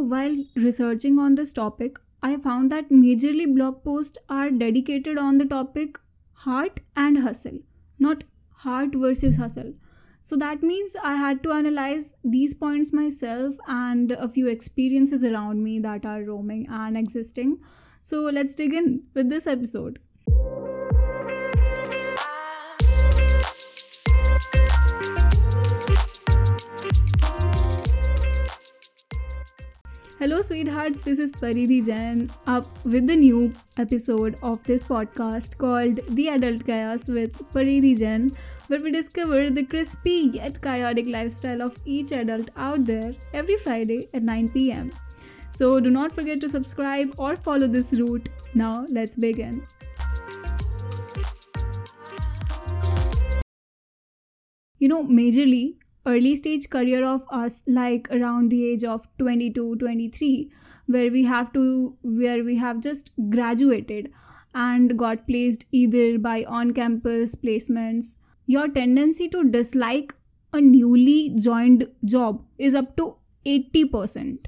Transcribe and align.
while 0.00 0.36
researching 0.56 1.18
on 1.18 1.34
this 1.34 1.52
topic, 1.52 1.98
I 2.22 2.36
found 2.36 2.72
that 2.72 2.90
majorly 2.90 3.52
blog 3.54 3.84
posts 3.84 4.18
are 4.28 4.50
dedicated 4.50 5.18
on 5.18 5.38
the 5.38 5.44
topic 5.44 5.98
heart 6.32 6.80
and 6.96 7.18
hustle, 7.18 7.58
not 7.98 8.24
heart 8.50 8.94
versus 8.94 9.36
hustle. 9.36 9.74
So 10.20 10.36
that 10.36 10.62
means 10.62 10.96
I 11.02 11.14
had 11.14 11.42
to 11.44 11.52
analyze 11.52 12.14
these 12.24 12.54
points 12.54 12.92
myself 12.92 13.56
and 13.66 14.12
a 14.12 14.28
few 14.28 14.48
experiences 14.48 15.22
around 15.24 15.62
me 15.62 15.78
that 15.80 16.04
are 16.04 16.22
roaming 16.22 16.66
and 16.68 16.96
existing. 16.96 17.58
So 18.00 18.22
let's 18.22 18.54
dig 18.54 18.74
in 18.74 19.04
with 19.14 19.28
this 19.28 19.46
episode. 19.46 20.00
Hello, 30.20 30.40
sweethearts. 30.40 30.98
This 30.98 31.20
is 31.20 31.32
Paridhi 31.32 31.86
Jain 31.86 32.28
up 32.48 32.66
with 32.84 33.06
the 33.06 33.14
new 33.14 33.52
episode 33.76 34.36
of 34.42 34.60
this 34.64 34.82
podcast 34.82 35.56
called 35.56 36.00
The 36.08 36.30
Adult 36.30 36.66
Chaos 36.66 37.06
with 37.06 37.38
Paridhi 37.52 37.96
Jain, 37.96 38.36
where 38.66 38.82
we 38.82 38.90
discover 38.90 39.48
the 39.48 39.62
crispy 39.62 40.30
yet 40.32 40.60
chaotic 40.60 41.06
lifestyle 41.06 41.62
of 41.62 41.78
each 41.84 42.10
adult 42.10 42.50
out 42.56 42.84
there 42.84 43.12
every 43.32 43.58
Friday 43.58 44.08
at 44.12 44.24
9 44.24 44.48
pm. 44.48 44.90
So 45.50 45.78
do 45.78 45.88
not 45.88 46.12
forget 46.12 46.40
to 46.40 46.48
subscribe 46.48 47.14
or 47.16 47.36
follow 47.36 47.68
this 47.68 47.92
route. 47.92 48.28
Now, 48.54 48.86
let's 48.90 49.14
begin. 49.14 49.64
You 54.80 54.88
know, 54.88 55.04
majorly, 55.04 55.76
early 56.08 56.34
stage 56.36 56.68
career 56.70 57.04
of 57.04 57.24
us 57.30 57.62
like 57.66 58.08
around 58.18 58.50
the 58.50 58.64
age 58.68 58.84
of 58.84 59.06
22 59.18 59.76
23 59.76 60.50
where 60.86 61.10
we 61.10 61.24
have 61.24 61.52
to 61.52 61.64
where 62.02 62.42
we 62.44 62.56
have 62.56 62.80
just 62.80 63.10
graduated 63.34 64.10
and 64.54 64.98
got 64.98 65.26
placed 65.26 65.66
either 65.70 66.18
by 66.18 66.44
on 66.44 66.72
campus 66.72 67.34
placements. 67.34 68.16
Your 68.46 68.68
tendency 68.68 69.28
to 69.28 69.44
dislike 69.44 70.14
a 70.52 70.60
newly 70.60 71.34
joined 71.38 71.86
job 72.04 72.42
is 72.56 72.74
up 72.74 72.96
to 72.96 73.16
80% 73.44 74.46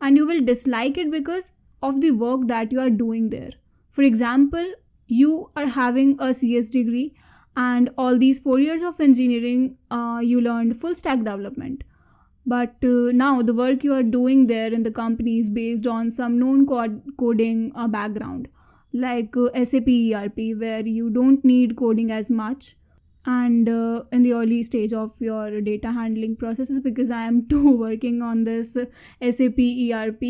and 0.00 0.16
you 0.16 0.26
will 0.26 0.44
dislike 0.44 0.98
it 0.98 1.10
because 1.10 1.52
of 1.82 2.00
the 2.02 2.10
work 2.10 2.46
that 2.48 2.70
you 2.70 2.80
are 2.80 2.90
doing 2.90 3.30
there. 3.30 3.52
For 3.90 4.02
example 4.02 4.72
you 5.06 5.50
are 5.56 5.66
having 5.66 6.16
a 6.20 6.32
cs 6.34 6.68
degree 6.70 7.14
and 7.56 7.90
all 7.98 8.18
these 8.18 8.38
four 8.38 8.58
years 8.58 8.82
of 8.82 9.00
engineering 9.00 9.76
uh, 9.90 10.20
you 10.22 10.40
learned 10.40 10.80
full 10.80 10.94
stack 10.94 11.18
development. 11.18 11.84
But 12.44 12.76
uh, 12.82 13.12
now 13.12 13.42
the 13.42 13.54
work 13.54 13.84
you 13.84 13.94
are 13.94 14.02
doing 14.02 14.46
there 14.46 14.72
in 14.72 14.82
the 14.82 14.90
company 14.90 15.38
is 15.38 15.50
based 15.50 15.86
on 15.86 16.10
some 16.10 16.38
known 16.38 16.66
code 16.66 17.02
coding 17.18 17.72
uh, 17.74 17.88
background. 17.88 18.48
Like 18.92 19.36
uh, 19.36 19.64
sap 19.64 19.88
erp 19.88 20.38
where 20.58 20.86
you 20.86 21.10
don't 21.10 21.44
need 21.44 21.76
coding 21.76 22.10
as 22.10 22.30
much. 22.30 22.76
And 23.24 23.68
uh, 23.68 24.02
in 24.10 24.22
the 24.22 24.32
early 24.32 24.62
stage 24.64 24.92
of 24.92 25.12
your 25.20 25.60
data 25.60 25.92
handling 25.92 26.34
processes 26.34 26.80
because 26.80 27.12
i 27.12 27.22
am 27.22 27.46
too 27.52 27.70
working 27.82 28.20
on 28.20 28.42
this 28.42 28.72
sap 28.72 29.60
erp 29.98 30.24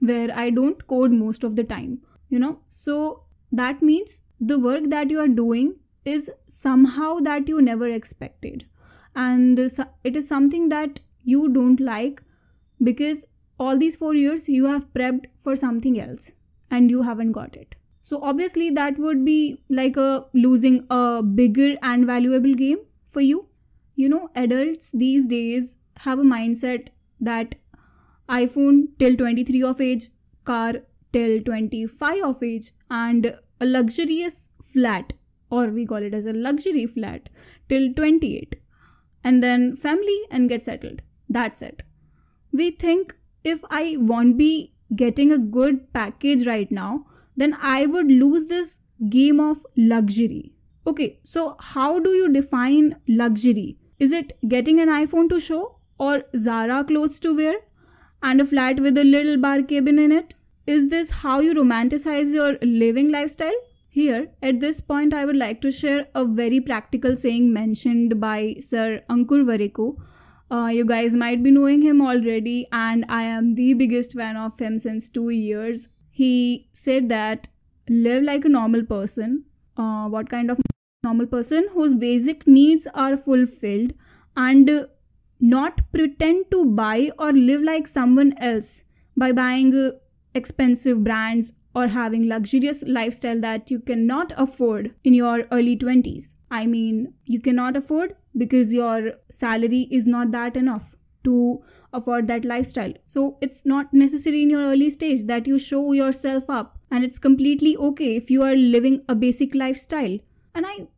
where 0.00 0.36
i 0.42 0.50
don't 0.50 0.86
code 0.86 1.10
most 1.10 1.42
of 1.42 1.56
the 1.56 1.64
time 1.64 2.02
you 2.34 2.38
know? 2.38 2.58
So 2.66 3.24
that 3.52 3.82
means 3.82 4.20
the 4.40 4.58
work 4.58 4.90
that 4.90 5.10
you 5.10 5.20
are 5.20 5.28
doing 5.28 5.76
is 6.04 6.30
somehow 6.48 7.18
that 7.20 7.48
you 7.48 7.62
never 7.62 7.88
expected. 7.88 8.66
And 9.14 9.58
it 9.58 10.16
is 10.16 10.28
something 10.28 10.68
that 10.70 11.00
you 11.22 11.48
don't 11.48 11.80
like 11.80 12.22
because 12.82 13.24
all 13.58 13.78
these 13.78 13.96
4 13.96 14.14
years 14.14 14.48
you 14.48 14.66
have 14.66 14.92
prepped 14.92 15.26
for 15.38 15.54
something 15.56 16.00
else 16.00 16.32
and 16.70 16.90
you 16.90 17.02
haven't 17.02 17.32
got 17.32 17.56
it. 17.56 17.74
So 18.02 18.20
obviously 18.20 18.70
that 18.70 18.98
would 18.98 19.24
be 19.24 19.60
like 19.70 19.96
a 19.96 20.26
losing 20.34 20.84
a 20.90 21.22
bigger 21.22 21.76
and 21.82 22.04
valuable 22.04 22.54
game 22.54 22.78
for 23.10 23.20
you. 23.20 23.46
You 23.94 24.08
know 24.08 24.30
adults 24.34 24.90
these 24.92 25.26
days 25.26 25.76
have 25.98 26.18
a 26.18 26.22
mindset 26.22 26.88
that 27.20 27.54
iphone 28.28 28.88
till 28.98 29.16
23 29.16 29.62
of 29.62 29.80
age 29.80 30.08
car 30.44 30.74
till 31.12 31.40
25 31.42 32.24
of 32.24 32.42
age 32.42 32.72
and 32.90 33.26
a 33.60 33.64
luxurious 33.64 34.48
flat 34.72 35.12
or 35.54 35.66
we 35.78 35.86
call 35.86 36.06
it 36.10 36.14
as 36.20 36.26
a 36.26 36.38
luxury 36.46 36.86
flat 36.86 37.28
till 37.68 37.92
28 37.94 38.56
and 39.22 39.42
then 39.42 39.74
family 39.76 40.20
and 40.30 40.48
get 40.48 40.64
settled. 40.64 41.02
That's 41.28 41.62
it. 41.62 41.82
We 42.52 42.70
think 42.70 43.14
if 43.52 43.64
i 43.78 43.96
won't 44.10 44.38
be 44.38 44.72
getting 44.96 45.32
a 45.32 45.38
good 45.56 45.80
package 45.96 46.46
right 46.46 46.70
now 46.76 47.06
then 47.42 47.56
i 47.70 47.84
would 47.94 48.12
lose 48.22 48.46
this 48.46 48.78
game 49.10 49.40
of 49.40 49.66
luxury. 49.76 50.52
Okay 50.86 51.18
so 51.24 51.56
how 51.58 51.98
do 51.98 52.10
you 52.10 52.32
define 52.32 52.96
luxury? 53.08 53.78
Is 53.98 54.12
it 54.12 54.32
getting 54.48 54.80
an 54.80 54.88
iphone 55.00 55.28
to 55.30 55.40
show 55.40 55.76
or 55.98 56.22
zara 56.36 56.84
clothes 56.84 57.20
to 57.20 57.34
wear 57.34 57.54
and 58.22 58.40
a 58.40 58.44
flat 58.44 58.80
with 58.80 58.98
a 58.98 59.04
little 59.04 59.36
bar 59.36 59.62
cabin 59.62 59.98
in 59.98 60.12
it? 60.12 60.34
Is 60.66 60.88
this 60.88 61.10
how 61.22 61.40
you 61.40 61.54
romanticize 61.54 62.34
your 62.34 62.56
living 62.62 63.10
lifestyle 63.12 63.60
here, 63.94 64.26
at 64.42 64.58
this 64.58 64.80
point, 64.80 65.14
I 65.14 65.24
would 65.24 65.36
like 65.36 65.60
to 65.60 65.70
share 65.70 66.08
a 66.16 66.24
very 66.24 66.60
practical 66.60 67.14
saying 67.14 67.52
mentioned 67.52 68.20
by 68.20 68.56
Sir 68.58 69.02
Ankur 69.08 69.44
Warikoo. 69.50 69.96
Uh, 70.50 70.66
you 70.66 70.84
guys 70.84 71.14
might 71.14 71.44
be 71.44 71.52
knowing 71.52 71.82
him 71.82 72.02
already, 72.02 72.66
and 72.72 73.04
I 73.08 73.22
am 73.22 73.54
the 73.54 73.74
biggest 73.74 74.14
fan 74.14 74.36
of 74.36 74.58
him 74.58 74.80
since 74.80 75.08
two 75.08 75.28
years. 75.30 75.86
He 76.10 76.68
said 76.72 77.08
that 77.10 77.46
live 77.88 78.24
like 78.24 78.44
a 78.44 78.48
normal 78.48 78.82
person. 78.82 79.44
Uh, 79.76 80.08
what 80.08 80.28
kind 80.28 80.50
of 80.50 80.60
normal 81.04 81.26
person? 81.26 81.68
Whose 81.72 81.94
basic 81.94 82.46
needs 82.48 82.88
are 82.94 83.16
fulfilled 83.16 83.92
and 84.36 84.88
not 85.40 85.80
pretend 85.92 86.50
to 86.50 86.64
buy 86.64 87.12
or 87.16 87.32
live 87.32 87.62
like 87.62 87.86
someone 87.86 88.34
else 88.38 88.82
by 89.16 89.30
buying 89.30 89.92
expensive 90.34 91.04
brands 91.04 91.52
or 91.74 91.88
having 91.88 92.28
luxurious 92.28 92.82
lifestyle 92.86 93.40
that 93.40 93.70
you 93.70 93.80
cannot 93.80 94.32
afford 94.36 94.94
in 95.02 95.14
your 95.14 95.44
early 95.50 95.76
20s. 95.76 96.34
I 96.50 96.66
mean, 96.66 97.14
you 97.24 97.40
cannot 97.40 97.76
afford 97.76 98.14
because 98.36 98.72
your 98.72 99.14
salary 99.30 99.88
is 99.90 100.06
not 100.06 100.30
that 100.30 100.56
enough 100.56 100.94
to 101.24 101.62
afford 101.92 102.28
that 102.28 102.44
lifestyle. 102.44 102.92
So 103.06 103.38
it's 103.40 103.64
not 103.64 103.92
necessary 103.92 104.42
in 104.42 104.50
your 104.50 104.62
early 104.62 104.90
stage 104.90 105.24
that 105.24 105.46
you 105.46 105.58
show 105.58 105.92
yourself 105.92 106.48
up 106.48 106.78
and 106.90 107.04
it's 107.04 107.18
completely 107.18 107.76
okay 107.76 108.16
if 108.16 108.30
you 108.30 108.42
are 108.42 108.54
living 108.54 109.02
a 109.08 109.14
basic 109.14 109.54
lifestyle. 109.54 110.18
And 110.54 110.66
I 110.66 110.88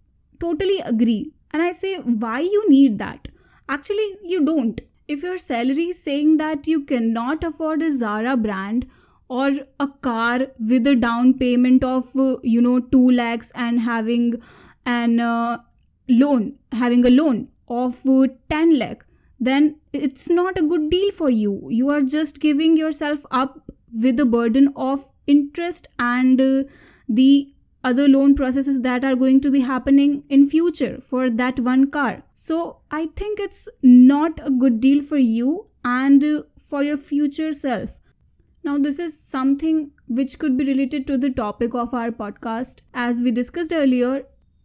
totally 0.40 0.80
agree. 0.80 1.32
And 1.52 1.62
I 1.62 1.72
say, 1.72 1.96
why 1.96 2.40
you 2.40 2.68
need 2.68 2.98
that? 2.98 3.28
Actually, 3.68 4.18
you 4.22 4.44
don't. 4.44 4.80
If 5.08 5.22
your 5.22 5.38
salary 5.38 5.88
is 5.90 6.02
saying 6.02 6.36
that 6.38 6.66
you 6.66 6.82
cannot 6.84 7.44
afford 7.44 7.82
a 7.82 7.90
Zara 7.90 8.36
brand 8.36 8.86
or 9.28 9.50
a 9.80 9.88
car 10.08 10.46
with 10.58 10.86
a 10.86 10.94
down 10.94 11.34
payment 11.34 11.82
of 11.84 12.16
uh, 12.16 12.36
you 12.42 12.60
know 12.60 12.80
2 12.80 13.10
lakhs 13.10 13.52
and 13.54 13.80
having 13.80 14.34
an 14.84 15.18
uh, 15.20 15.58
loan 16.08 16.54
having 16.72 17.04
a 17.04 17.10
loan 17.10 17.48
of 17.68 18.06
uh, 18.06 18.26
10 18.48 18.78
lakh 18.78 19.04
then 19.38 19.76
it's 19.92 20.28
not 20.28 20.58
a 20.58 20.62
good 20.62 20.90
deal 20.90 21.10
for 21.12 21.28
you. 21.30 21.68
You 21.70 21.90
are 21.90 22.00
just 22.00 22.40
giving 22.40 22.76
yourself 22.76 23.26
up 23.30 23.70
with 23.92 24.16
the 24.16 24.24
burden 24.24 24.72
of 24.76 25.04
interest 25.26 25.88
and 25.98 26.40
uh, 26.40 26.64
the 27.08 27.52
other 27.84 28.08
loan 28.08 28.34
processes 28.34 28.80
that 28.80 29.04
are 29.04 29.14
going 29.14 29.40
to 29.40 29.50
be 29.50 29.60
happening 29.60 30.24
in 30.28 30.48
future 30.48 31.00
for 31.00 31.30
that 31.30 31.60
one 31.60 31.90
car. 31.90 32.22
So 32.34 32.78
i 32.90 33.06
think 33.16 33.38
it's 33.38 33.68
not 33.82 34.40
a 34.44 34.50
good 34.50 34.80
deal 34.80 35.02
for 35.02 35.18
you 35.18 35.66
and 35.84 36.24
uh, 36.24 36.42
for 36.68 36.82
your 36.82 36.96
future 36.96 37.52
self 37.52 37.90
now, 38.66 38.76
this 38.78 38.98
is 38.98 39.16
something 39.16 39.92
which 40.08 40.40
could 40.40 40.56
be 40.56 40.64
related 40.64 41.06
to 41.06 41.16
the 41.16 41.30
topic 41.30 41.72
of 41.72 41.94
our 41.94 42.10
podcast. 42.10 42.82
As 42.92 43.20
we 43.22 43.30
discussed 43.30 43.72
earlier, 43.72 44.24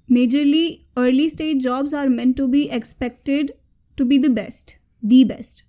majorly 0.09 0.86
early 0.98 1.30
stage 1.30 1.62
jobs 1.62 1.94
are 1.94 2.09
meant 2.09 2.36
to 2.38 2.48
be 2.48 2.68
expected 2.71 3.53
to 3.98 4.03
be 4.03 4.18
the 4.18 4.31
best, 4.31 4.75
the 5.03 5.24
best. 5.24 5.62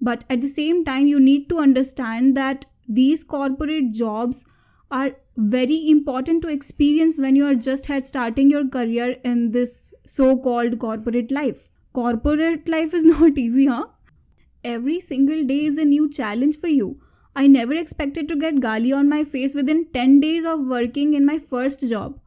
But 0.00 0.24
at 0.28 0.40
the 0.40 0.48
same 0.48 0.84
time, 0.84 1.06
you 1.06 1.20
need 1.20 1.48
to 1.50 1.60
understand 1.60 2.36
that 2.36 2.66
these 2.88 3.22
corporate 3.22 3.92
jobs 3.92 4.44
are 4.90 5.12
very 5.36 5.88
important 5.88 6.42
to 6.42 6.48
experience 6.48 7.16
when 7.16 7.36
you 7.36 7.46
are 7.46 7.54
just 7.54 7.88
starting 8.08 8.50
your 8.50 8.66
career 8.66 9.18
in 9.22 9.52
this 9.52 9.94
so-called 10.04 10.80
corporate 10.80 11.30
life. 11.30 11.70
Corporate 11.92 12.68
life 12.68 12.92
is 12.92 13.04
not 13.16 13.38
easy, 13.38 13.66
huh? 13.66 13.86
Every 14.64 14.98
single 14.98 15.44
day 15.44 15.66
is 15.66 15.78
a 15.78 15.84
new 15.84 16.10
challenge 16.10 16.58
for 16.58 16.66
you 16.66 17.00
I 17.37 17.47
never 17.47 17.73
expected 17.73 18.27
to 18.27 18.35
get 18.35 18.59
gali 18.63 18.95
on 18.95 19.09
my 19.09 19.23
face 19.23 19.55
within 19.55 19.85
10 19.93 20.19
days 20.19 20.45
of 20.45 20.67
working 20.73 21.13
in 21.19 21.25
my 21.31 21.39
first 21.53 21.87
job. 21.93 22.19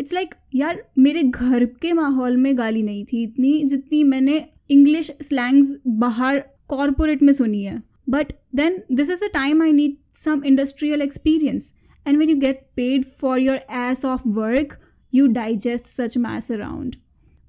it's 0.00 0.12
like 0.14 0.34
यार 0.54 0.82
मेरे 0.98 1.22
घर 1.22 1.64
के 1.82 1.92
माहौल 1.92 2.36
में 2.36 2.56
गाली 2.58 2.82
नहीं 2.82 3.04
थी 3.04 3.22
इतनी 3.22 3.52
जितनी 3.68 4.02
मैंने 4.04 4.44
इंग्लिश 4.70 5.10
स्लैंग्स 5.22 5.74
बाहर 6.04 6.38
कॉरपोरेट 6.68 7.22
में 7.22 7.32
सुनी 7.32 7.62
है 7.62 7.82
But 8.08 8.30
then 8.58 8.76
this 8.88 9.10
is 9.10 9.20
the 9.20 9.28
time 9.28 9.60
I 9.60 9.70
need 9.70 9.98
some 10.14 10.42
industrial 10.42 11.02
experience. 11.02 11.74
And 12.06 12.16
when 12.16 12.30
you 12.30 12.36
get 12.36 12.74
paid 12.74 13.04
for 13.22 13.38
your 13.38 13.60
ass 13.68 14.02
off 14.02 14.24
work, 14.24 14.80
you 15.10 15.28
digest 15.28 15.86
such 15.86 16.16
mass 16.16 16.50
around. 16.50 16.96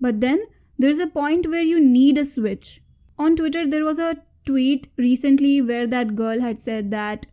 But 0.02 0.20
then 0.20 0.42
there's 0.78 1.00
a 1.00 1.08
point 1.08 1.50
where 1.50 1.62
you 1.62 1.80
need 1.80 2.18
a 2.18 2.26
switch. 2.26 2.82
On 3.18 3.38
Twitter, 3.38 3.66
there 3.70 3.86
was 3.86 4.00
a 4.00 4.18
tweet 4.45 4.89
recently 4.97 5.61
where 5.61 5.87
that 5.87 6.17
girl 6.17 6.41
had 6.41 6.61
said 6.61 6.91
that 6.91 7.27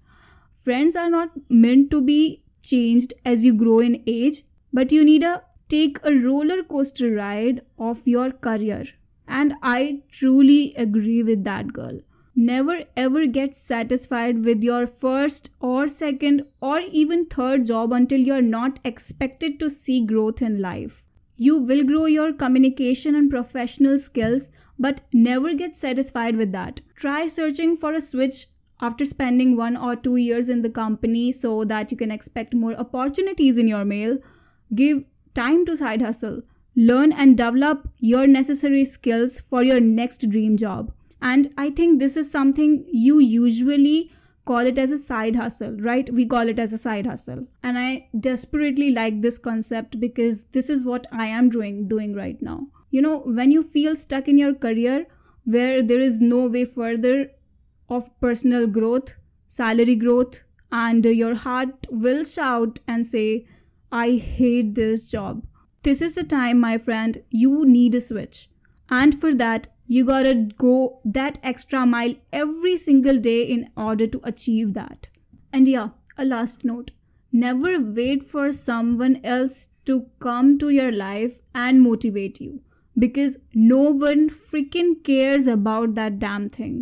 friends 0.63 0.95
are 0.95 1.09
not 1.09 1.29
meant 1.49 1.91
to 1.91 2.01
be 2.01 2.43
changed 2.61 3.13
as 3.25 3.43
you 3.43 3.53
grow 3.53 3.79
in 3.79 4.03
age, 4.07 4.43
but 4.71 4.91
you 4.91 5.03
need 5.03 5.21
to 5.21 5.41
take 5.69 5.99
a 6.03 6.13
roller 6.13 6.63
coaster 6.63 7.11
ride 7.11 7.61
of 7.77 8.05
your 8.05 8.31
career. 8.31 8.85
And 9.27 9.53
I 9.63 10.01
truly 10.11 10.73
agree 10.75 11.23
with 11.23 11.43
that 11.45 11.73
girl. 11.73 11.99
Never 12.35 12.83
ever 12.95 13.25
get 13.27 13.55
satisfied 13.55 14.45
with 14.45 14.63
your 14.63 14.87
first 14.87 15.49
or 15.59 15.87
second 15.87 16.45
or 16.61 16.79
even 16.79 17.25
third 17.25 17.65
job 17.65 17.91
until 17.91 18.19
you're 18.19 18.41
not 18.41 18.79
expected 18.83 19.59
to 19.59 19.69
see 19.69 20.05
growth 20.05 20.41
in 20.41 20.61
life. 20.61 21.03
You 21.37 21.57
will 21.57 21.83
grow 21.83 22.05
your 22.05 22.33
communication 22.33 23.15
and 23.15 23.29
professional 23.29 23.99
skills, 23.99 24.49
but 24.81 25.01
never 25.13 25.53
get 25.53 25.75
satisfied 25.77 26.35
with 26.35 26.51
that. 26.51 26.81
Try 26.95 27.27
searching 27.27 27.77
for 27.77 27.93
a 27.93 28.01
switch 28.01 28.47
after 28.81 29.05
spending 29.05 29.55
one 29.55 29.77
or 29.77 29.95
two 29.95 30.17
years 30.17 30.49
in 30.49 30.61
the 30.61 30.69
company 30.69 31.31
so 31.31 31.63
that 31.65 31.91
you 31.91 31.97
can 31.97 32.11
expect 32.11 32.53
more 32.53 32.75
opportunities 32.75 33.57
in 33.57 33.67
your 33.67 33.85
mail. 33.85 34.17
Give 34.75 35.03
time 35.33 35.65
to 35.67 35.77
side 35.77 36.01
hustle. 36.01 36.41
Learn 36.75 37.11
and 37.11 37.37
develop 37.37 37.89
your 37.99 38.25
necessary 38.27 38.83
skills 38.85 39.39
for 39.39 39.63
your 39.63 39.79
next 39.79 40.29
dream 40.29 40.57
job 40.57 40.91
and 41.21 41.53
i 41.57 41.69
think 41.69 41.99
this 41.99 42.17
is 42.17 42.31
something 42.31 42.83
you 42.91 43.19
usually 43.19 44.11
call 44.45 44.65
it 44.71 44.79
as 44.79 44.91
a 44.91 44.97
side 44.97 45.35
hustle 45.35 45.77
right 45.87 46.09
we 46.19 46.25
call 46.25 46.49
it 46.49 46.59
as 46.59 46.73
a 46.73 46.77
side 46.77 47.05
hustle 47.05 47.45
and 47.61 47.77
i 47.77 48.07
desperately 48.19 48.89
like 48.91 49.21
this 49.21 49.37
concept 49.37 49.99
because 49.99 50.43
this 50.51 50.69
is 50.69 50.83
what 50.83 51.05
i 51.11 51.25
am 51.25 51.49
doing 51.49 51.87
doing 51.87 52.15
right 52.15 52.41
now 52.41 52.59
you 52.91 53.01
know 53.01 53.19
when 53.39 53.51
you 53.51 53.63
feel 53.63 53.95
stuck 53.95 54.27
in 54.27 54.37
your 54.37 54.53
career 54.53 55.05
where 55.43 55.81
there 55.81 55.99
is 55.99 56.21
no 56.21 56.45
way 56.47 56.63
further 56.65 57.31
of 57.89 58.09
personal 58.19 58.67
growth 58.67 59.13
salary 59.47 59.95
growth 59.95 60.41
and 60.71 61.05
your 61.05 61.35
heart 61.35 61.87
will 61.89 62.23
shout 62.23 62.79
and 62.87 63.05
say 63.05 63.45
i 63.91 64.11
hate 64.11 64.75
this 64.75 65.09
job. 65.09 65.45
This 65.83 66.01
is 66.01 66.13
the 66.15 66.23
time 66.23 66.59
my 66.59 66.77
friend 66.77 67.17
you 67.29 67.65
need 67.65 67.95
a 67.95 68.01
switch. 68.01 68.49
And 68.89 69.19
for 69.19 69.33
that 69.33 69.67
you 69.87 70.05
gotta 70.05 70.35
go 70.57 71.01
that 71.03 71.39
extra 71.43 71.85
mile 71.85 72.13
every 72.31 72.77
single 72.77 73.17
day 73.17 73.41
in 73.43 73.69
order 73.75 74.07
to 74.07 74.21
achieve 74.23 74.73
that. 74.75 75.09
And 75.51 75.67
yeah, 75.67 75.89
a 76.17 76.23
last 76.23 76.63
note. 76.63 76.91
Never 77.33 77.79
wait 77.79 78.23
for 78.23 78.51
someone 78.51 79.19
else 79.23 79.69
to 79.85 80.05
come 80.19 80.57
to 80.59 80.69
your 80.69 80.91
life 80.91 81.39
and 81.53 81.81
motivate 81.81 82.39
you 82.39 82.61
because 83.01 83.37
no 83.53 83.81
one 84.05 84.23
freaking 84.29 84.95
cares 85.03 85.47
about 85.57 85.95
that 85.99 86.17
damn 86.23 86.49
thing. 86.49 86.79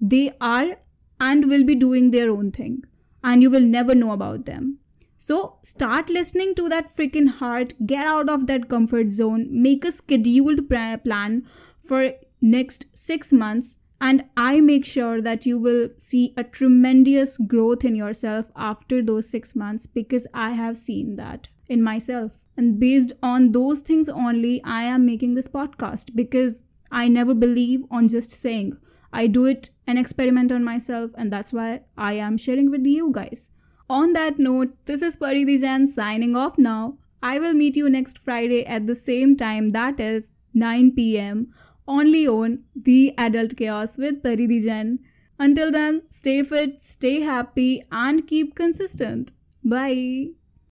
They 0.00 0.22
are 0.40 0.78
and 1.20 1.48
will 1.48 1.64
be 1.64 1.74
doing 1.74 2.10
their 2.10 2.30
own 2.30 2.50
thing, 2.50 2.82
and 3.22 3.42
you 3.42 3.50
will 3.50 3.68
never 3.74 3.94
know 3.94 4.12
about 4.12 4.46
them. 4.46 4.78
So 5.18 5.58
start 5.62 6.08
listening 6.10 6.56
to 6.56 6.68
that 6.70 6.88
freaking 6.94 7.28
heart, 7.28 7.74
get 7.86 8.06
out 8.06 8.28
of 8.28 8.48
that 8.48 8.68
comfort 8.68 9.12
zone, 9.12 9.46
make 9.50 9.84
a 9.84 9.92
scheduled 9.92 10.68
plan 10.68 11.46
for 11.84 12.10
next 12.40 12.86
6 12.92 13.32
months 13.32 13.76
and 14.00 14.24
I 14.36 14.60
make 14.60 14.84
sure 14.84 15.22
that 15.22 15.46
you 15.46 15.60
will 15.60 15.90
see 15.96 16.34
a 16.36 16.42
tremendous 16.42 17.38
growth 17.38 17.84
in 17.84 17.94
yourself 17.94 18.50
after 18.56 19.00
those 19.00 19.30
6 19.30 19.54
months 19.54 19.86
because 19.86 20.26
I 20.34 20.50
have 20.62 20.76
seen 20.76 21.14
that 21.22 21.50
in 21.68 21.84
myself. 21.84 22.41
And 22.56 22.78
based 22.78 23.12
on 23.22 23.52
those 23.52 23.80
things 23.80 24.08
only, 24.08 24.62
I 24.64 24.82
am 24.82 25.06
making 25.06 25.34
this 25.34 25.48
podcast 25.48 26.14
because 26.14 26.62
I 26.90 27.08
never 27.08 27.34
believe 27.34 27.84
on 27.90 28.08
just 28.08 28.30
saying. 28.32 28.76
I 29.12 29.26
do 29.26 29.44
it 29.46 29.70
and 29.86 29.98
experiment 29.98 30.52
on 30.52 30.64
myself, 30.64 31.10
and 31.16 31.32
that's 31.32 31.52
why 31.52 31.82
I 31.96 32.14
am 32.14 32.36
sharing 32.36 32.70
with 32.70 32.84
you 32.86 33.10
guys. 33.12 33.48
On 33.88 34.12
that 34.14 34.38
note, 34.38 34.74
this 34.86 35.02
is 35.02 35.16
Paridhi 35.16 35.60
Jain 35.60 35.86
signing 35.86 36.34
off 36.34 36.58
now. 36.58 36.98
I 37.22 37.38
will 37.38 37.52
meet 37.52 37.76
you 37.76 37.88
next 37.90 38.18
Friday 38.18 38.64
at 38.66 38.86
the 38.86 38.94
same 38.94 39.36
time, 39.36 39.70
that 39.70 40.00
is 40.00 40.30
9 40.54 40.92
pm 40.92 41.52
only 41.86 42.26
on 42.26 42.64
The 42.74 43.14
Adult 43.18 43.56
Chaos 43.56 43.98
with 43.98 44.22
Paridhi 44.22 44.62
Jain. 44.62 44.98
Until 45.38 45.70
then, 45.70 46.02
stay 46.10 46.42
fit, 46.42 46.80
stay 46.80 47.20
happy, 47.20 47.82
and 47.90 48.26
keep 48.26 48.54
consistent. 48.54 49.32
Bye. 49.64 50.41